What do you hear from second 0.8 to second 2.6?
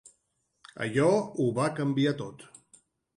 Allò ho va canviar tot.